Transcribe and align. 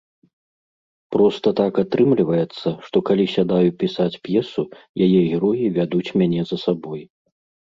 Проста 1.15 1.47
так 1.59 1.73
атрымліваецца, 1.83 2.67
што, 2.85 2.97
калі 3.09 3.25
сядаю 3.35 3.69
пісаць 3.85 4.19
п'есу, 4.25 4.63
яе 5.09 5.11
героі 5.31 5.65
вядуць 5.77 6.13
мяне 6.25 6.41
за 6.55 6.61
сабой. 6.65 7.01